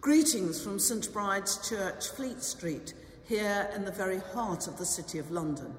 Greetings 0.00 0.64
from 0.64 0.78
St 0.78 1.12
Bride's 1.12 1.68
Church, 1.68 2.08
Fleet 2.08 2.42
Street, 2.42 2.94
here 3.28 3.68
in 3.76 3.84
the 3.84 3.92
very 3.92 4.20
heart 4.32 4.66
of 4.66 4.78
the 4.78 4.86
City 4.86 5.18
of 5.18 5.30
London. 5.30 5.74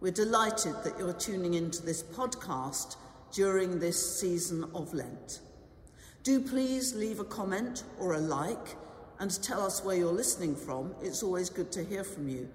We're 0.00 0.12
delighted 0.12 0.76
that 0.84 0.96
you're 1.00 1.12
tuning 1.12 1.54
into 1.54 1.82
this 1.82 2.00
podcast 2.00 2.94
during 3.32 3.80
this 3.80 4.20
season 4.20 4.70
of 4.72 4.94
Lent. 4.94 5.40
Do 6.22 6.40
please 6.40 6.94
leave 6.94 7.18
a 7.18 7.24
comment 7.24 7.82
or 7.98 8.12
a 8.12 8.20
like 8.20 8.76
and 9.18 9.42
tell 9.42 9.66
us 9.66 9.82
where 9.82 9.96
you're 9.96 10.12
listening 10.12 10.54
from. 10.54 10.94
It's 11.02 11.24
always 11.24 11.50
good 11.50 11.72
to 11.72 11.82
hear 11.82 12.04
from 12.04 12.28
you. 12.28 12.48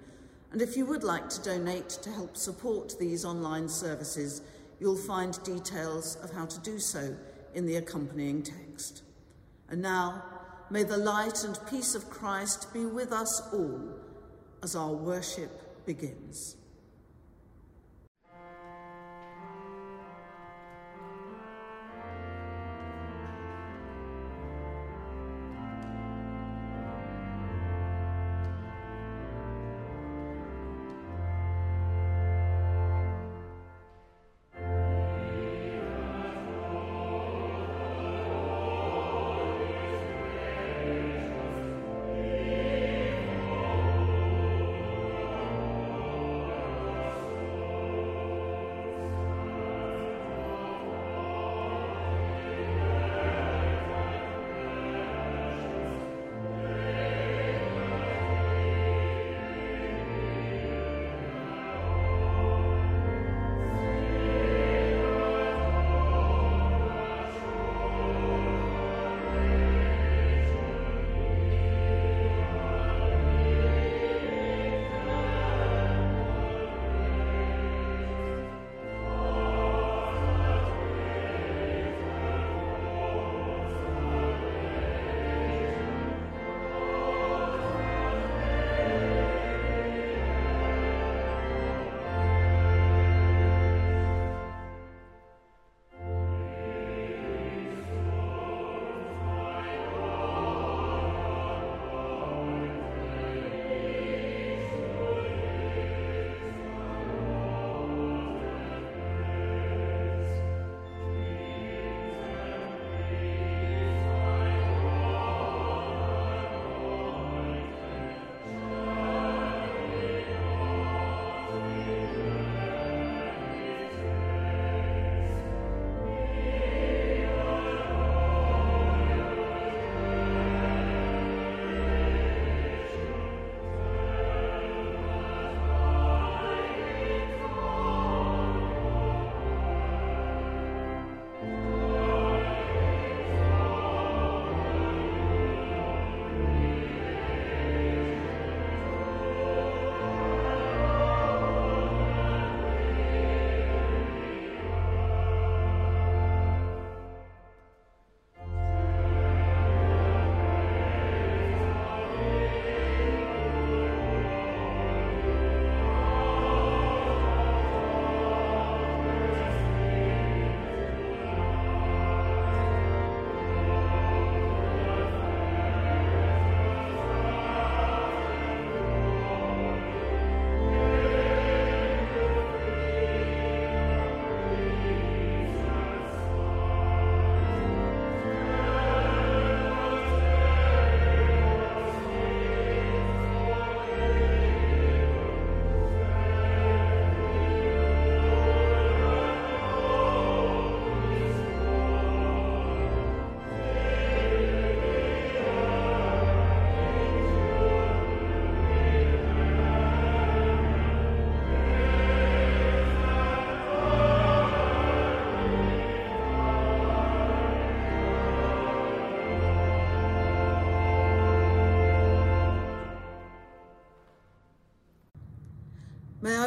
And 0.50 0.62
if 0.62 0.78
you 0.78 0.86
would 0.86 1.04
like 1.04 1.28
to 1.28 1.42
donate 1.42 1.90
to 1.90 2.10
help 2.10 2.38
support 2.38 2.98
these 2.98 3.26
online 3.26 3.68
services, 3.68 4.40
you'll 4.80 4.96
find 4.96 5.38
details 5.44 6.16
of 6.22 6.32
how 6.32 6.46
to 6.46 6.58
do 6.60 6.78
so 6.78 7.14
in 7.52 7.66
the 7.66 7.76
accompanying 7.76 8.42
text. 8.42 9.02
And 9.68 9.82
now, 9.82 10.22
may 10.72 10.82
the 10.82 10.96
light 10.96 11.44
and 11.44 11.58
peace 11.68 11.94
of 11.94 12.08
Christ 12.08 12.72
be 12.72 12.86
with 12.86 13.12
us 13.12 13.42
all 13.52 13.94
as 14.62 14.74
our 14.74 14.92
worship 14.92 15.84
begins. 15.84 16.56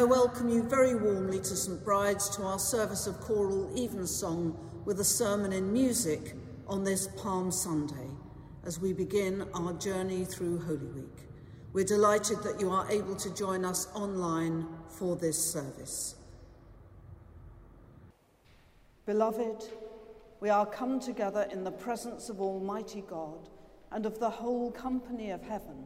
Welcome 0.06 0.48
you 0.48 0.62
very 0.62 0.94
warmly 0.94 1.38
to 1.40 1.56
St 1.56 1.84
Bride's 1.84 2.28
to 2.36 2.44
our 2.44 2.60
service 2.60 3.08
of 3.08 3.18
choral 3.18 3.76
evensong 3.76 4.56
with 4.84 5.00
a 5.00 5.04
sermon 5.04 5.52
in 5.52 5.72
music 5.72 6.34
on 6.68 6.84
this 6.84 7.08
Palm 7.16 7.50
Sunday 7.50 8.08
as 8.64 8.78
we 8.78 8.92
begin 8.92 9.48
our 9.52 9.72
journey 9.72 10.24
through 10.24 10.60
Holy 10.60 10.86
Week. 10.86 11.26
We're 11.72 11.84
delighted 11.84 12.38
that 12.44 12.60
you 12.60 12.70
are 12.70 12.88
able 12.88 13.16
to 13.16 13.34
join 13.34 13.64
us 13.64 13.88
online 13.94 14.68
for 14.88 15.16
this 15.16 15.44
service. 15.44 16.14
Beloved, 19.06 19.64
we 20.38 20.50
are 20.50 20.66
come 20.66 21.00
together 21.00 21.48
in 21.50 21.64
the 21.64 21.72
presence 21.72 22.28
of 22.28 22.40
Almighty 22.40 23.02
God 23.08 23.48
and 23.90 24.06
of 24.06 24.20
the 24.20 24.30
whole 24.30 24.70
company 24.70 25.32
of 25.32 25.42
heaven 25.42 25.85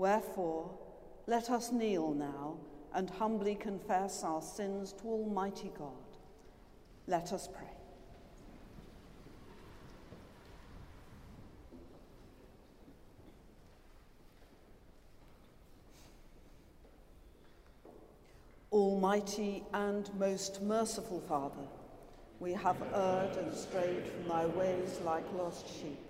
Wherefore, 0.00 0.70
let 1.26 1.50
us 1.50 1.72
kneel 1.72 2.14
now 2.14 2.56
and 2.94 3.10
humbly 3.10 3.54
confess 3.54 4.24
our 4.24 4.40
sins 4.40 4.94
to 4.94 5.04
Almighty 5.04 5.70
God. 5.78 5.92
Let 7.06 7.34
us 7.34 7.46
pray. 7.46 7.66
Almighty 18.72 19.64
and 19.74 20.08
most 20.18 20.62
merciful 20.62 21.20
Father, 21.28 21.68
we 22.38 22.54
have 22.54 22.80
erred 22.94 23.36
and 23.36 23.54
strayed 23.54 24.06
from 24.06 24.28
thy 24.28 24.46
ways 24.46 24.98
like 25.04 25.30
lost 25.34 25.66
sheep. 25.68 26.09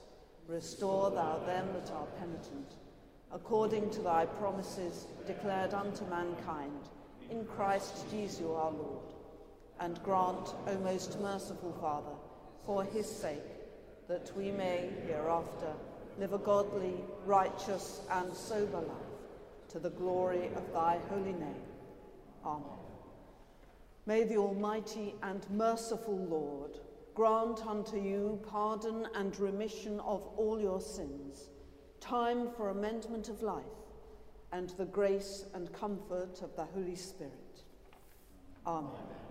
Restore 0.51 1.11
thou 1.11 1.39
them 1.45 1.65
that 1.75 1.89
are 1.91 2.07
penitent, 2.19 2.73
according 3.31 3.89
to 3.91 4.01
thy 4.01 4.25
promises 4.25 5.07
declared 5.25 5.73
unto 5.73 6.05
mankind, 6.07 6.89
in 7.29 7.45
Christ 7.45 8.05
Jesus 8.11 8.41
our 8.41 8.71
Lord. 8.71 9.13
And 9.79 10.03
grant, 10.03 10.49
O 10.67 10.77
most 10.83 11.17
merciful 11.21 11.71
Father, 11.79 12.17
for 12.65 12.83
his 12.83 13.09
sake, 13.09 13.39
that 14.09 14.29
we 14.35 14.51
may 14.51 14.89
hereafter 15.07 15.71
live 16.19 16.33
a 16.33 16.37
godly, 16.37 16.95
righteous, 17.25 18.01
and 18.11 18.33
sober 18.33 18.79
life, 18.79 19.69
to 19.69 19.79
the 19.79 19.91
glory 19.91 20.49
of 20.57 20.73
thy 20.73 20.99
holy 21.07 21.31
name. 21.31 21.63
Amen. 22.45 22.65
May 24.05 24.25
the 24.25 24.35
Almighty 24.35 25.15
and 25.23 25.49
merciful 25.49 26.17
Lord 26.17 26.77
grant 27.21 27.67
unto 27.67 27.97
you 27.97 28.39
pardon 28.49 29.07
and 29.13 29.39
remission 29.39 29.99
of 29.99 30.25
all 30.37 30.59
your 30.59 30.81
sins, 30.81 31.51
time 31.99 32.49
for 32.49 32.71
amendment 32.71 33.29
of 33.29 33.43
life, 33.43 33.63
and 34.51 34.71
the 34.71 34.85
grace 34.85 35.45
and 35.53 35.71
comfort 35.71 36.41
of 36.41 36.55
the 36.55 36.65
Holy 36.65 36.95
Spirit. 36.95 37.61
Amen. 38.65 38.89
O 38.89 39.30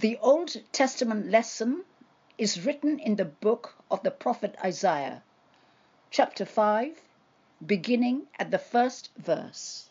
The 0.00 0.16
Old 0.18 0.54
Testament 0.70 1.26
lesson 1.26 1.84
is 2.36 2.64
written 2.64 3.00
in 3.00 3.16
the 3.16 3.24
book 3.24 3.74
of 3.90 4.04
the 4.04 4.12
prophet 4.12 4.54
Isaiah, 4.62 5.24
chapter 6.12 6.44
5, 6.44 7.02
beginning 7.66 8.28
at 8.38 8.52
the 8.52 8.60
first 8.60 9.10
verse. 9.16 9.90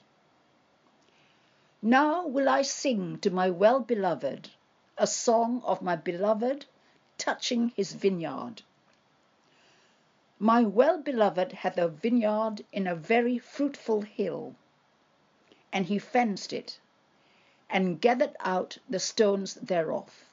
Now 1.82 2.26
will 2.26 2.48
I 2.48 2.62
sing 2.62 3.20
to 3.20 3.30
my 3.30 3.50
well 3.50 3.82
beloved 3.82 4.50
a 4.98 5.06
song 5.08 5.62
of 5.66 5.82
my 5.82 5.98
beloved 5.98 6.68
touching 7.18 7.74
his 7.76 7.92
vineyard. 7.92 8.62
My 10.40 10.64
well 10.64 11.00
beloved 11.02 11.52
hath 11.52 11.78
a 11.78 11.90
vineyard 11.90 12.64
in 12.72 12.88
a 12.88 12.96
very 12.96 13.40
fruitful 13.40 14.04
hill, 14.04 14.56
and 15.74 15.88
he 15.88 16.00
fenced 16.00 16.54
it 16.54 16.80
and 17.78 18.02
gathered 18.02 18.36
out 18.40 18.76
the 18.90 19.00
stones 19.00 19.54
thereof, 19.62 20.26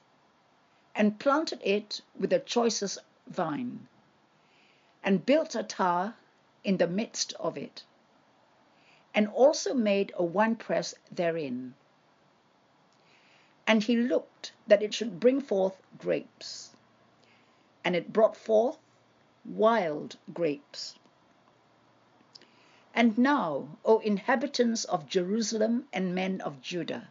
and 0.95 1.19
planted 1.19 1.61
it 1.63 2.01
with 2.17 2.31
the 2.31 2.39
choicest 2.39 2.97
vine, 3.27 3.87
and 5.03 5.27
built 5.27 5.53
a 5.53 5.61
tower 5.61 6.15
in 6.63 6.77
the 6.77 6.87
midst 6.87 7.33
of 7.33 7.55
it, 7.55 7.83
and 9.13 9.27
also 9.27 9.75
made 9.75 10.11
a 10.15 10.23
winepress 10.23 10.95
therein. 11.11 11.75
And 13.67 13.83
he 13.83 13.95
looked 13.95 14.51
that 14.65 14.81
it 14.81 14.95
should 14.95 15.19
bring 15.19 15.39
forth 15.39 15.79
grapes, 15.99 16.71
and 17.83 17.95
it 17.95 18.11
brought 18.11 18.35
forth 18.35 18.79
wild 19.45 20.17
grapes. 20.33 20.95
And 22.95 23.19
now, 23.19 23.77
O 23.85 23.99
inhabitants 23.99 24.83
of 24.85 25.07
Jerusalem 25.07 25.87
and 25.93 26.15
men 26.15 26.41
of 26.41 26.59
Judah, 26.59 27.09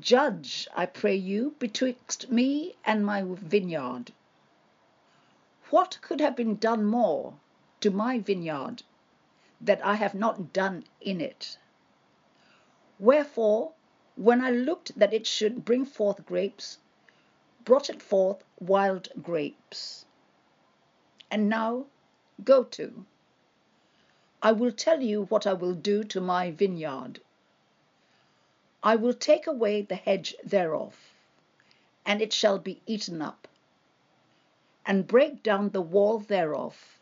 Judge, 0.00 0.66
I 0.74 0.86
pray 0.86 1.14
you, 1.14 1.54
betwixt 1.60 2.28
me 2.28 2.74
and 2.84 3.06
my 3.06 3.22
vineyard. 3.22 4.12
What 5.70 5.98
could 6.02 6.20
have 6.20 6.34
been 6.34 6.56
done 6.56 6.84
more 6.84 7.34
to 7.80 7.92
my 7.92 8.18
vineyard 8.18 8.82
that 9.60 9.84
I 9.86 9.94
have 9.94 10.12
not 10.12 10.52
done 10.52 10.84
in 11.00 11.20
it? 11.20 11.58
Wherefore, 12.98 13.74
when 14.16 14.40
I 14.40 14.50
looked 14.50 14.98
that 14.98 15.14
it 15.14 15.28
should 15.28 15.64
bring 15.64 15.84
forth 15.84 16.26
grapes, 16.26 16.78
brought 17.64 17.88
it 17.88 18.02
forth 18.02 18.42
wild 18.58 19.10
grapes. 19.22 20.06
And 21.30 21.48
now 21.48 21.86
go 22.42 22.64
to. 22.64 23.06
I 24.42 24.50
will 24.50 24.72
tell 24.72 25.02
you 25.02 25.26
what 25.26 25.46
I 25.46 25.52
will 25.52 25.74
do 25.74 26.02
to 26.02 26.20
my 26.20 26.50
vineyard. 26.50 27.20
I 28.86 28.96
will 28.96 29.14
take 29.14 29.46
away 29.46 29.80
the 29.80 29.94
hedge 29.94 30.34
thereof, 30.44 30.94
and 32.04 32.20
it 32.20 32.34
shall 32.34 32.58
be 32.58 32.82
eaten 32.84 33.22
up, 33.22 33.48
and 34.84 35.06
break 35.06 35.42
down 35.42 35.70
the 35.70 35.80
wall 35.80 36.18
thereof, 36.18 36.98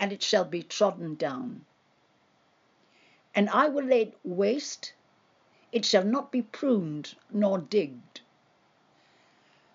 and 0.00 0.12
it 0.12 0.24
shall 0.24 0.44
be 0.44 0.64
trodden 0.64 1.14
down. 1.14 1.64
And 3.32 3.48
I 3.50 3.68
will 3.68 3.84
lay 3.84 4.02
it 4.02 4.18
waste, 4.24 4.92
it 5.70 5.84
shall 5.84 6.02
not 6.02 6.32
be 6.32 6.42
pruned 6.42 7.14
nor 7.30 7.58
digged, 7.58 8.22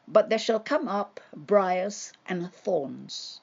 but 0.05 0.27
there 0.27 0.37
shall 0.37 0.59
come 0.59 0.89
up 0.89 1.21
briars 1.33 2.11
and 2.27 2.53
thorns. 2.53 3.39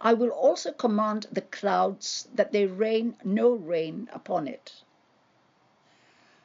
I 0.00 0.14
will 0.14 0.30
also 0.30 0.72
command 0.72 1.26
the 1.30 1.42
clouds 1.42 2.26
that 2.32 2.52
they 2.52 2.64
rain 2.64 3.18
no 3.22 3.50
rain 3.50 4.08
upon 4.14 4.48
it 4.48 4.82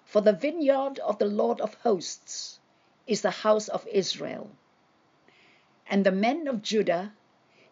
for 0.07 0.21
the 0.21 0.31
vineyard 0.31 0.99
of 0.99 1.19
the 1.19 1.25
Lord 1.25 1.59
of 1.59 1.73
hosts 1.75 2.59
is 3.05 3.21
the 3.21 3.29
house 3.29 3.67
of 3.67 3.85
Israel, 3.87 4.49
and 5.89 6.05
the 6.05 6.11
men 6.11 6.47
of 6.47 6.61
Judah 6.63 7.11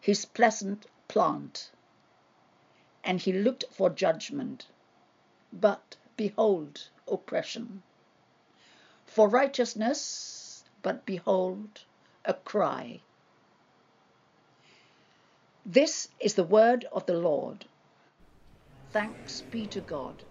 his 0.06 0.24
pleasant 0.26 0.86
plant. 1.08 1.70
And 3.02 3.20
he 3.20 3.32
looked 3.32 3.64
for 3.72 3.88
judgment, 3.90 4.66
but 5.52 5.96
behold, 6.16 6.90
oppression. 7.08 7.82
For 9.06 9.28
righteousness, 9.28 10.62
but 10.82 11.06
behold, 11.06 11.80
a 12.24 12.34
cry. 12.34 13.00
This 15.64 16.08
is 16.20 16.34
the 16.34 16.44
word 16.44 16.84
of 16.92 17.06
the 17.06 17.18
Lord. 17.18 17.64
Thanks 18.90 19.42
be 19.50 19.66
to 19.68 19.80
God. 19.80 20.22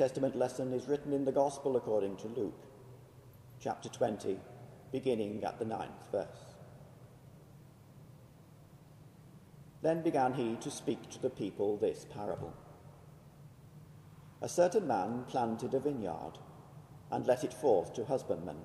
Testament 0.00 0.34
lesson 0.34 0.72
is 0.72 0.88
written 0.88 1.12
in 1.12 1.26
the 1.26 1.30
Gospel 1.30 1.76
according 1.76 2.16
to 2.16 2.28
Luke, 2.28 2.64
chapter 3.62 3.90
20, 3.90 4.38
beginning 4.92 5.44
at 5.44 5.58
the 5.58 5.66
ninth 5.66 6.10
verse. 6.10 6.54
Then 9.82 10.00
began 10.00 10.32
he 10.32 10.56
to 10.62 10.70
speak 10.70 11.10
to 11.10 11.20
the 11.20 11.28
people 11.28 11.76
this 11.76 12.06
parable. 12.14 12.54
A 14.40 14.48
certain 14.48 14.86
man 14.86 15.26
planted 15.28 15.74
a 15.74 15.80
vineyard 15.80 16.38
and 17.10 17.26
let 17.26 17.44
it 17.44 17.52
forth 17.52 17.92
to 17.92 18.06
husbandmen, 18.06 18.62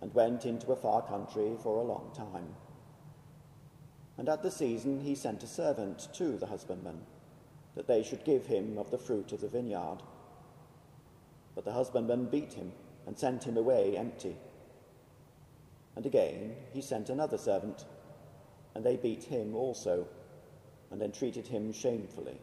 and 0.00 0.14
went 0.14 0.46
into 0.46 0.72
a 0.72 0.76
far 0.76 1.02
country 1.02 1.54
for 1.62 1.76
a 1.76 1.86
long 1.86 2.12
time. 2.16 2.54
And 4.16 4.26
at 4.26 4.42
the 4.42 4.50
season 4.50 5.00
he 5.00 5.14
sent 5.14 5.42
a 5.42 5.46
servant 5.46 6.08
to 6.14 6.38
the 6.38 6.46
husbandmen, 6.46 7.02
that 7.74 7.86
they 7.86 8.02
should 8.02 8.24
give 8.24 8.46
him 8.46 8.78
of 8.78 8.90
the 8.90 8.96
fruit 8.96 9.32
of 9.32 9.42
the 9.42 9.48
vineyard. 9.48 9.98
But 11.54 11.64
the 11.64 11.72
husbandmen 11.72 12.26
beat 12.26 12.52
him 12.52 12.72
and 13.06 13.18
sent 13.18 13.44
him 13.44 13.56
away 13.56 13.96
empty. 13.96 14.36
And 15.96 16.06
again 16.06 16.54
he 16.72 16.80
sent 16.80 17.10
another 17.10 17.38
servant, 17.38 17.84
and 18.74 18.84
they 18.84 18.96
beat 18.96 19.24
him 19.24 19.54
also, 19.54 20.06
and 20.90 21.02
entreated 21.02 21.46
him 21.46 21.72
shamefully, 21.72 22.38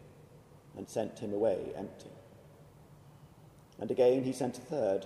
and 0.77 0.87
sent 0.87 1.19
him 1.19 1.33
away 1.33 1.71
empty. 1.75 2.11
And 3.79 3.91
again 3.91 4.23
he 4.23 4.33
sent 4.33 4.57
a 4.57 4.61
third, 4.61 5.05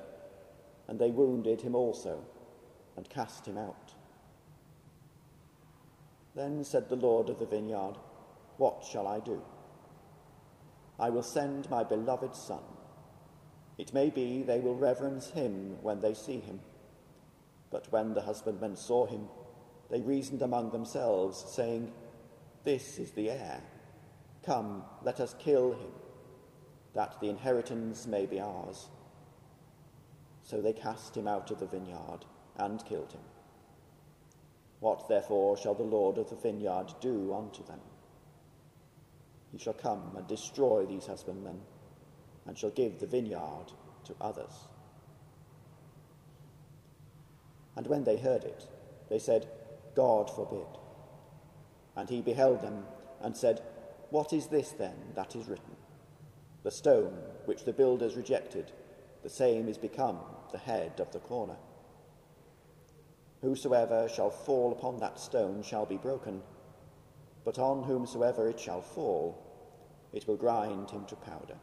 and 0.87 0.99
they 0.99 1.11
wounded 1.11 1.61
him 1.61 1.75
also, 1.75 2.23
and 2.97 3.09
cast 3.09 3.45
him 3.45 3.57
out. 3.57 3.93
Then 6.35 6.63
said 6.63 6.89
the 6.89 6.95
Lord 6.95 7.29
of 7.29 7.39
the 7.39 7.45
vineyard, 7.45 7.95
What 8.57 8.85
shall 8.89 9.07
I 9.07 9.19
do? 9.19 9.41
I 10.99 11.09
will 11.09 11.23
send 11.23 11.69
my 11.69 11.83
beloved 11.83 12.35
Son. 12.35 12.63
It 13.77 13.93
may 13.93 14.09
be 14.09 14.43
they 14.43 14.59
will 14.59 14.75
reverence 14.75 15.29
him 15.31 15.77
when 15.81 16.01
they 16.01 16.13
see 16.13 16.39
him. 16.39 16.59
But 17.71 17.91
when 17.91 18.13
the 18.13 18.21
husbandmen 18.21 18.75
saw 18.75 19.05
him, 19.05 19.27
they 19.89 20.01
reasoned 20.01 20.41
among 20.41 20.71
themselves, 20.71 21.43
saying, 21.53 21.91
This 22.63 22.97
is 22.99 23.11
the 23.11 23.31
heir. 23.31 23.61
Come, 24.45 24.83
let 25.03 25.19
us 25.19 25.35
kill 25.39 25.73
him 25.73 25.91
that 26.93 27.19
the 27.21 27.29
inheritance 27.29 28.05
may 28.05 28.25
be 28.25 28.39
ours. 28.39 28.89
So 30.43 30.61
they 30.61 30.73
cast 30.73 31.15
him 31.15 31.27
out 31.27 31.51
of 31.51 31.59
the 31.59 31.65
vineyard 31.65 32.25
and 32.57 32.83
killed 32.85 33.11
him. 33.13 33.21
What 34.79 35.07
therefore 35.07 35.57
shall 35.57 35.75
the 35.75 35.83
Lord 35.83 36.17
of 36.17 36.29
the 36.29 36.35
vineyard 36.35 36.93
do 36.99 37.33
unto 37.33 37.65
them? 37.65 37.79
He 39.51 39.57
shall 39.57 39.73
come 39.73 40.13
and 40.17 40.27
destroy 40.27 40.85
these 40.85 41.05
husbandmen, 41.05 41.59
and 42.51 42.57
shall 42.57 42.71
give 42.71 42.99
the 42.99 43.07
vineyard 43.07 43.71
to 44.03 44.13
others. 44.19 44.51
And 47.77 47.87
when 47.87 48.03
they 48.03 48.17
heard 48.17 48.43
it, 48.43 48.67
they 49.09 49.19
said, 49.19 49.47
God 49.95 50.29
forbid. 50.29 50.67
And 51.95 52.09
he 52.09 52.21
beheld 52.21 52.59
them 52.59 52.83
and 53.21 53.37
said, 53.37 53.61
What 54.09 54.33
is 54.33 54.47
this 54.47 54.71
then 54.71 54.95
that 55.15 55.33
is 55.33 55.47
written? 55.47 55.77
The 56.63 56.71
stone 56.71 57.13
which 57.45 57.63
the 57.63 57.71
builders 57.71 58.17
rejected, 58.17 58.73
the 59.23 59.29
same 59.29 59.69
is 59.69 59.77
become 59.77 60.19
the 60.51 60.57
head 60.57 60.99
of 60.99 61.09
the 61.13 61.19
corner. 61.19 61.55
Whosoever 63.39 64.09
shall 64.09 64.29
fall 64.29 64.73
upon 64.73 64.99
that 64.99 65.21
stone 65.21 65.63
shall 65.63 65.85
be 65.85 65.95
broken, 65.95 66.41
but 67.45 67.57
on 67.57 67.83
whomsoever 67.83 68.49
it 68.49 68.59
shall 68.59 68.81
fall, 68.81 69.41
it 70.11 70.27
will 70.27 70.35
grind 70.35 70.91
him 70.91 71.05
to 71.05 71.15
powder. 71.15 71.55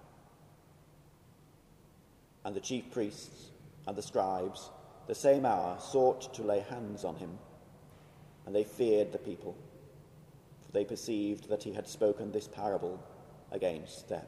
And 2.49 2.57
the 2.57 2.61
chief 2.61 2.91
priests 2.91 3.51
and 3.87 3.95
the 3.95 4.01
scribes, 4.01 4.71
the 5.07 5.15
same 5.15 5.45
hour, 5.45 5.77
sought 5.79 6.33
to 6.33 6.43
lay 6.43 6.61
hands 6.61 7.05
on 7.05 7.15
him, 7.17 7.39
and 8.47 8.55
they 8.55 8.65
feared 8.65 9.13
the 9.13 9.19
people, 9.19 9.55
for 10.65 10.73
they 10.73 10.87
perceived 10.87 11.51
that 11.51 11.63
he 11.63 11.75
had 11.75 11.87
spoken 11.87 12.33
this 12.33 12.49
parable 12.49 13.05
against 13.53 14.09
them. 14.09 14.25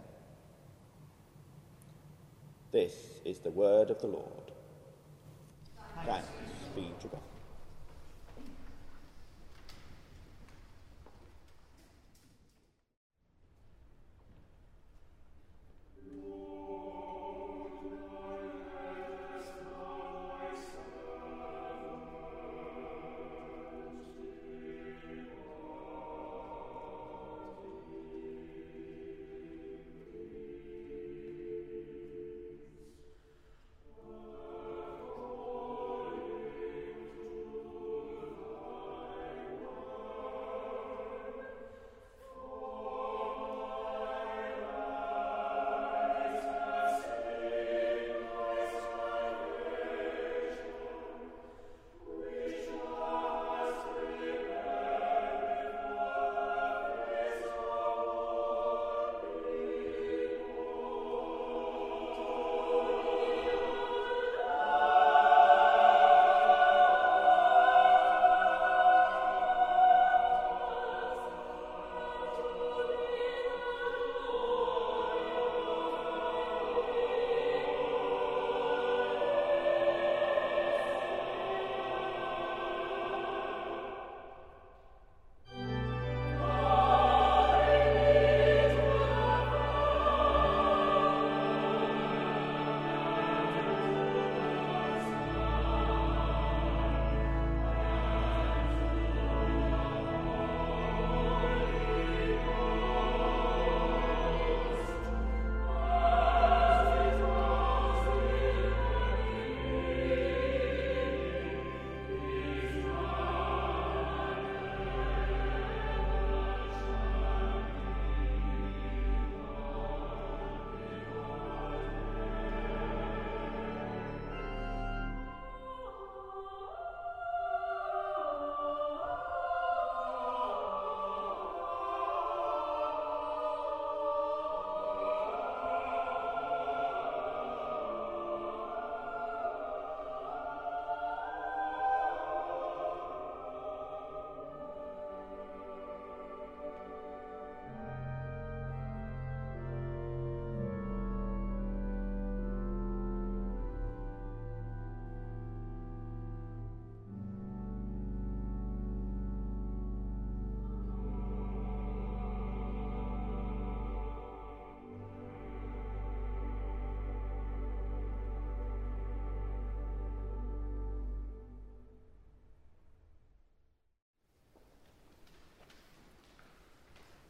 This 2.73 2.95
is 3.25 3.39
the 3.39 3.53
word 3.53 3.89
of 3.89 4.03
the 4.03 4.09
Lord. 4.09 4.53
Thanks 6.05 6.29
be 6.77 6.93
to 7.01 7.09
God. 7.09 7.30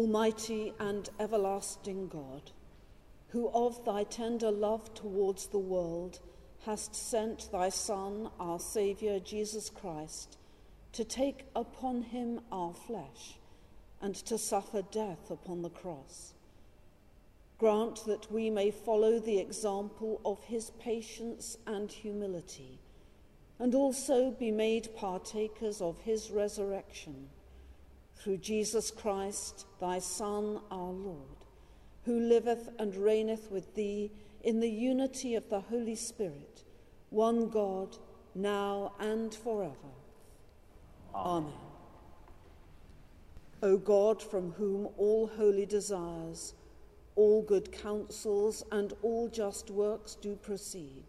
Almighty 0.00 0.72
and 0.80 1.10
everlasting 1.20 2.08
God, 2.08 2.52
who 3.28 3.50
of 3.52 3.84
thy 3.84 4.02
tender 4.04 4.50
love 4.50 4.94
towards 4.94 5.48
the 5.48 5.58
world 5.58 6.20
hast 6.64 6.94
sent 6.94 7.52
thy 7.52 7.68
Son, 7.68 8.30
our 8.40 8.58
Saviour 8.58 9.18
Jesus 9.18 9.68
Christ, 9.68 10.38
to 10.92 11.04
take 11.04 11.44
upon 11.54 12.00
him 12.00 12.40
our 12.50 12.72
flesh 12.72 13.36
and 14.00 14.14
to 14.14 14.38
suffer 14.38 14.80
death 14.90 15.30
upon 15.30 15.60
the 15.60 15.68
cross. 15.68 16.32
Grant 17.58 18.06
that 18.06 18.32
we 18.32 18.48
may 18.48 18.70
follow 18.70 19.18
the 19.18 19.38
example 19.38 20.18
of 20.24 20.42
his 20.44 20.70
patience 20.80 21.58
and 21.66 21.92
humility, 21.92 22.78
and 23.58 23.74
also 23.74 24.30
be 24.30 24.50
made 24.50 24.96
partakers 24.96 25.82
of 25.82 26.00
his 26.00 26.30
resurrection 26.30 27.28
through 28.20 28.36
Jesus 28.36 28.90
Christ, 28.90 29.66
thy 29.80 29.98
Son, 29.98 30.60
our 30.70 30.92
Lord, 30.92 31.46
who 32.04 32.20
liveth 32.20 32.68
and 32.78 32.94
reigneth 32.94 33.50
with 33.50 33.74
thee 33.74 34.10
in 34.42 34.60
the 34.60 34.70
unity 34.70 35.34
of 35.34 35.48
the 35.48 35.60
Holy 35.60 35.94
Spirit, 35.94 36.64
one 37.08 37.48
God, 37.48 37.96
now 38.34 38.92
and 39.00 39.34
forever. 39.34 39.74
Amen. 41.14 41.52
O 43.62 43.76
God, 43.76 44.22
from 44.22 44.52
whom 44.52 44.88
all 44.96 45.26
holy 45.36 45.66
desires, 45.66 46.54
all 47.16 47.42
good 47.42 47.72
counsels, 47.72 48.64
and 48.70 48.92
all 49.02 49.28
just 49.28 49.70
works 49.70 50.14
do 50.14 50.36
proceed, 50.36 51.04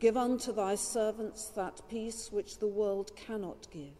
give 0.00 0.16
unto 0.16 0.52
thy 0.52 0.74
servants 0.74 1.48
that 1.48 1.80
peace 1.88 2.32
which 2.32 2.58
the 2.58 2.66
world 2.66 3.14
cannot 3.16 3.68
give, 3.70 3.94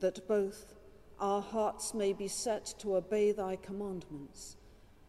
that 0.00 0.26
both 0.28 0.75
our 1.18 1.40
hearts 1.40 1.94
may 1.94 2.12
be 2.12 2.28
set 2.28 2.74
to 2.78 2.96
obey 2.96 3.32
thy 3.32 3.56
commandments, 3.56 4.56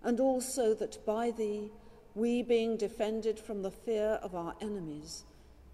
and 0.03 0.19
also 0.19 0.73
that 0.73 1.05
by 1.05 1.31
thee 1.31 1.71
we, 2.15 2.41
being 2.41 2.77
defended 2.77 3.39
from 3.39 3.61
the 3.61 3.71
fear 3.71 4.19
of 4.23 4.33
our 4.33 4.55
enemies, 4.61 5.25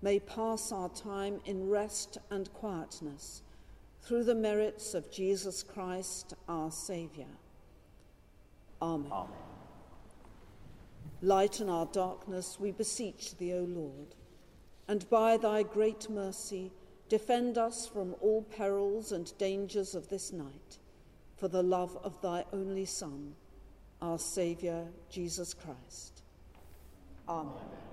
may 0.02 0.20
pass 0.20 0.72
our 0.72 0.90
time 0.90 1.40
in 1.46 1.70
rest 1.70 2.18
and 2.30 2.52
quietness 2.54 3.42
through 4.02 4.26
the 4.26 4.36
merits 4.36 4.94
of 4.94 5.10
Jesus 5.10 5.64
Christ, 5.64 6.34
our 6.50 6.70
Saviour. 6.72 7.28
Amen. 8.82 9.10
Amen. 9.12 9.30
Lighten 11.22 11.70
our 11.70 11.86
darkness, 11.86 12.58
we 12.60 12.72
beseech 12.72 13.38
thee, 13.38 13.54
O 13.54 13.62
Lord, 13.62 14.16
and 14.90 15.10
by 15.10 15.38
thy 15.38 15.64
great 15.64 16.10
mercy 16.10 16.74
defend 17.10 17.58
us 17.58 17.88
from 17.88 18.16
all 18.22 18.44
perils 18.44 19.12
and 19.12 19.38
dangers 19.38 19.96
of 19.96 20.10
this 20.10 20.32
night, 20.32 20.80
for 21.38 21.48
the 21.48 21.64
love 21.64 21.98
of 22.04 22.22
thy 22.22 22.46
only 22.54 22.86
Son, 22.86 23.36
our 24.02 24.20
Saviour, 24.20 24.88
Jesus 25.10 25.54
Christ. 25.54 26.24
Amen. 27.28 27.93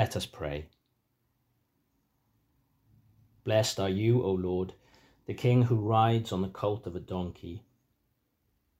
Let 0.00 0.16
us 0.16 0.24
pray. 0.24 0.64
Blessed 3.44 3.78
are 3.78 3.90
you, 3.90 4.22
O 4.22 4.32
Lord, 4.32 4.72
the 5.26 5.34
King 5.34 5.64
who 5.64 5.76
rides 5.76 6.32
on 6.32 6.40
the 6.40 6.48
colt 6.48 6.86
of 6.86 6.96
a 6.96 7.00
donkey. 7.00 7.64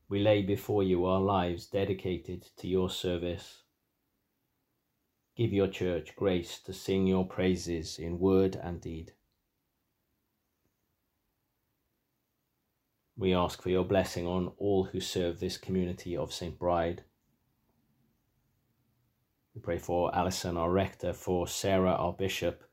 We 0.09 0.21
lay 0.21 0.41
before 0.41 0.83
you 0.83 1.05
our 1.05 1.21
lives 1.21 1.67
dedicated 1.67 2.49
to 2.57 2.67
your 2.67 2.89
service. 2.89 3.65
Give 5.37 5.53
your 5.53 5.69
church 5.69 6.17
grace 6.17 6.59
to 6.61 6.73
sing 6.73 7.07
your 7.07 7.27
praises 7.27 7.99
in 7.99 8.19
word 8.19 8.57
and 8.57 8.81
deed. 8.81 9.13
We 13.15 13.35
ask 13.35 13.61
for 13.61 13.69
your 13.69 13.85
blessing 13.85 14.27
on 14.27 14.53
all 14.57 14.85
who 14.85 15.01
serve 15.01 15.39
this 15.39 15.59
community 15.59 16.17
of 16.17 16.33
St. 16.33 16.59
Bride 16.59 17.05
we 19.61 19.65
pray 19.75 19.79
for 19.79 20.15
Alison, 20.17 20.57
our 20.57 20.71
rector, 20.71 21.13
for 21.13 21.47
Sarah, 21.47 21.93
our 21.93 22.15
bishop, 22.15 22.65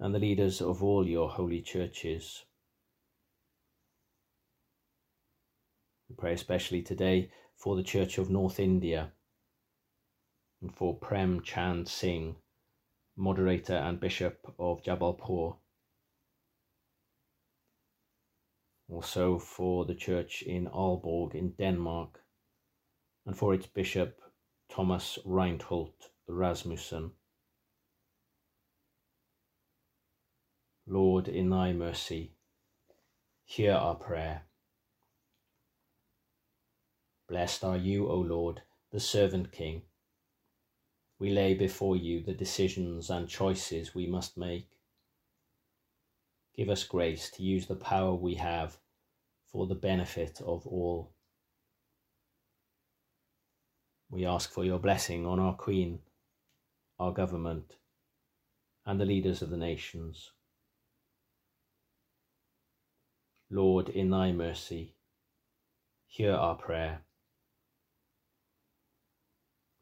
and 0.00 0.12
the 0.12 0.18
leaders 0.18 0.60
of 0.60 0.82
all 0.82 1.06
your 1.06 1.28
holy 1.28 1.62
churches. 1.62 2.44
We 6.08 6.16
pray 6.16 6.32
especially 6.32 6.82
today 6.82 7.30
for 7.54 7.76
the 7.76 7.84
Church 7.84 8.18
of 8.18 8.30
North 8.30 8.58
India 8.58 9.12
and 10.60 10.74
for 10.74 10.98
Prem 10.98 11.40
Chand 11.40 11.86
Singh, 11.86 12.34
moderator 13.16 13.76
and 13.76 14.00
bishop 14.00 14.52
of 14.58 14.82
Jabalpur. 14.82 15.58
Also 18.88 19.38
for 19.38 19.84
the 19.84 19.94
church 19.94 20.42
in 20.42 20.66
Aalborg 20.66 21.36
in 21.36 21.50
Denmark 21.50 22.18
and 23.24 23.38
for 23.38 23.54
its 23.54 23.68
bishop 23.68 24.20
Thomas 24.68 25.18
Reinholdt 25.26 26.10
Rasmussen. 26.26 27.12
Lord, 30.86 31.28
in 31.28 31.50
thy 31.50 31.72
mercy, 31.72 32.32
hear 33.44 33.72
our 33.72 33.94
prayer. 33.94 34.42
Blessed 37.28 37.64
are 37.64 37.76
you, 37.76 38.08
O 38.08 38.18
Lord, 38.18 38.62
the 38.90 39.00
servant 39.00 39.52
King. 39.52 39.82
We 41.18 41.30
lay 41.30 41.54
before 41.54 41.96
you 41.96 42.22
the 42.22 42.32
decisions 42.32 43.10
and 43.10 43.28
choices 43.28 43.94
we 43.94 44.06
must 44.06 44.38
make. 44.38 44.68
Give 46.56 46.70
us 46.70 46.84
grace 46.84 47.30
to 47.32 47.42
use 47.42 47.66
the 47.66 47.74
power 47.74 48.14
we 48.14 48.36
have 48.36 48.78
for 49.46 49.66
the 49.66 49.74
benefit 49.74 50.40
of 50.40 50.66
all. 50.66 51.12
We 54.10 54.24
ask 54.24 54.50
for 54.50 54.64
your 54.64 54.78
blessing 54.78 55.26
on 55.26 55.38
our 55.38 55.54
Queen, 55.54 56.00
our 56.98 57.12
government, 57.12 57.74
and 58.86 58.98
the 58.98 59.04
leaders 59.04 59.42
of 59.42 59.50
the 59.50 59.56
nations. 59.56 60.30
Lord, 63.50 63.88
in 63.88 64.10
thy 64.10 64.32
mercy, 64.32 64.94
hear 66.06 66.32
our 66.32 66.54
prayer. 66.54 67.02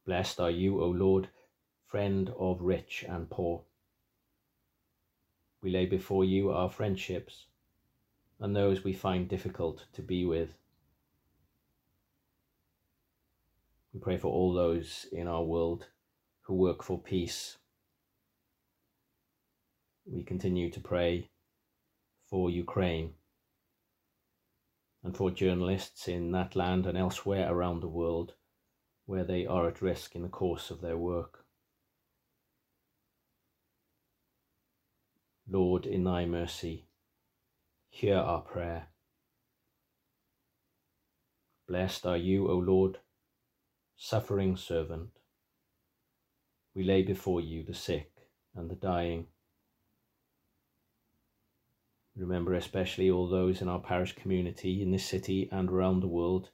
Blessed 0.04 0.40
are 0.40 0.50
you, 0.50 0.82
O 0.82 0.88
Lord, 0.88 1.28
friend 1.86 2.32
of 2.38 2.60
rich 2.60 3.04
and 3.08 3.30
poor. 3.30 3.62
We 5.62 5.70
lay 5.70 5.86
before 5.86 6.24
you 6.24 6.50
our 6.50 6.70
friendships 6.70 7.46
and 8.38 8.54
those 8.54 8.84
we 8.84 8.92
find 8.92 9.28
difficult 9.28 9.86
to 9.94 10.02
be 10.02 10.24
with. 10.24 10.54
We 13.96 14.00
pray 14.00 14.18
for 14.18 14.28
all 14.28 14.52
those 14.52 15.06
in 15.10 15.26
our 15.26 15.42
world 15.42 15.86
who 16.42 16.54
work 16.54 16.82
for 16.82 17.00
peace. 17.00 17.56
We 20.04 20.22
continue 20.22 20.70
to 20.72 20.80
pray 20.80 21.30
for 22.28 22.50
Ukraine 22.50 23.14
and 25.02 25.16
for 25.16 25.30
journalists 25.30 26.08
in 26.08 26.30
that 26.32 26.54
land 26.54 26.84
and 26.84 26.98
elsewhere 26.98 27.50
around 27.50 27.80
the 27.80 27.88
world 27.88 28.34
where 29.06 29.24
they 29.24 29.46
are 29.46 29.66
at 29.66 29.80
risk 29.80 30.14
in 30.14 30.20
the 30.20 30.28
course 30.28 30.70
of 30.70 30.82
their 30.82 30.98
work. 30.98 31.46
Lord, 35.48 35.86
in 35.86 36.04
thy 36.04 36.26
mercy, 36.26 36.84
hear 37.88 38.18
our 38.18 38.42
prayer. 38.42 38.88
Blessed 41.66 42.04
are 42.04 42.18
you, 42.18 42.50
O 42.50 42.58
Lord, 42.58 42.98
suffering 43.96 44.56
servant, 44.56 45.08
we 46.74 46.84
lay 46.84 47.02
before 47.02 47.40
you 47.40 47.64
the 47.64 47.74
sick 47.74 48.10
and 48.54 48.70
the 48.70 48.74
dying. 48.74 49.26
Remember 52.14 52.54
especially 52.54 53.10
all 53.10 53.28
those 53.28 53.62
in 53.62 53.68
our 53.68 53.80
parish 53.80 54.14
community 54.14 54.82
in 54.82 54.90
this 54.90 55.04
city 55.04 55.48
and 55.50 55.70
around 55.70 56.00
the 56.00 56.08
world 56.08 56.50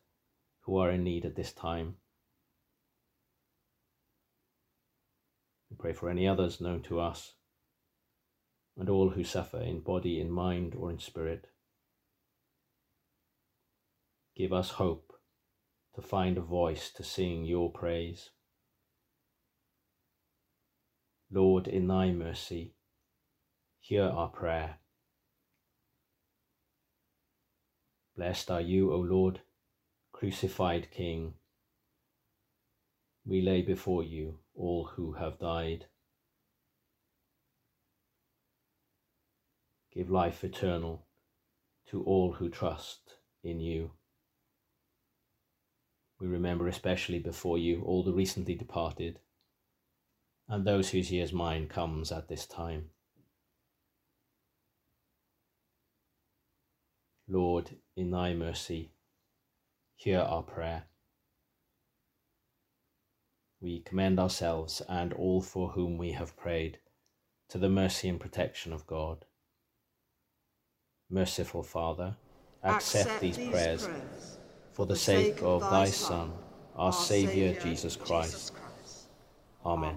who 0.62 0.78
are 0.78 0.90
in 0.90 1.02
need 1.02 1.24
at 1.24 1.34
this 1.34 1.52
time. 1.52 1.96
We 5.70 5.76
pray 5.76 5.92
for 5.92 6.08
any 6.08 6.28
others 6.28 6.60
known 6.60 6.82
to 6.82 7.00
us 7.00 7.34
and 8.76 8.88
all 8.88 9.10
who 9.10 9.24
suffer 9.24 9.60
in 9.60 9.80
body, 9.80 10.20
in 10.20 10.30
mind, 10.30 10.74
or 10.74 10.90
in 10.90 10.98
spirit. 10.98 11.48
Give 14.36 14.52
us 14.52 14.70
hope 14.70 15.11
to 15.94 16.02
find 16.02 16.38
a 16.38 16.42
voice 16.42 16.90
to 16.90 17.02
sing 17.02 17.44
your 17.44 17.70
praise. 17.70 18.30
Lord, 21.30 21.66
in 21.66 21.86
thy 21.86 22.10
mercy, 22.10 22.74
hear 23.80 24.04
our 24.04 24.28
prayer. 24.28 24.76
Blessed 28.16 28.50
are 28.50 28.60
you, 28.60 28.92
O 28.92 28.98
Lord, 28.98 29.40
crucified 30.12 30.88
King. 30.90 31.34
We 33.24 33.40
lay 33.40 33.62
before 33.62 34.02
you 34.02 34.38
all 34.54 34.90
who 34.96 35.12
have 35.12 35.38
died. 35.38 35.86
Give 39.94 40.10
life 40.10 40.44
eternal 40.44 41.06
to 41.90 42.02
all 42.02 42.32
who 42.32 42.48
trust 42.48 43.16
in 43.42 43.60
you. 43.60 43.92
We 46.22 46.28
remember 46.28 46.68
especially 46.68 47.18
before 47.18 47.58
you 47.58 47.82
all 47.84 48.04
the 48.04 48.12
recently 48.12 48.54
departed, 48.54 49.18
and 50.48 50.64
those 50.64 50.90
whose 50.90 51.10
year's 51.10 51.32
mind 51.32 51.68
comes 51.68 52.12
at 52.12 52.28
this 52.28 52.46
time. 52.46 52.90
Lord, 57.26 57.70
in 57.96 58.12
thy 58.12 58.34
mercy, 58.34 58.92
hear 59.96 60.20
our 60.20 60.44
prayer. 60.44 60.84
We 63.60 63.80
commend 63.80 64.20
ourselves 64.20 64.80
and 64.88 65.12
all 65.12 65.40
for 65.40 65.70
whom 65.70 65.98
we 65.98 66.12
have 66.12 66.36
prayed 66.36 66.78
to 67.48 67.58
the 67.58 67.68
mercy 67.68 68.08
and 68.08 68.20
protection 68.20 68.72
of 68.72 68.86
God. 68.86 69.24
Merciful 71.10 71.64
Father, 71.64 72.14
accept, 72.62 73.06
accept 73.06 73.20
these, 73.20 73.36
these 73.36 73.48
prayers, 73.48 73.86
prayers 73.86 74.38
for 74.72 74.86
the 74.86 74.96
sake 74.96 75.42
of 75.42 75.60
thy 75.60 75.86
Son, 75.86 76.32
our 76.76 76.92
Saviour 76.92 77.54
Jesus 77.62 77.96
Christ. 77.96 78.54
Amen. 79.64 79.96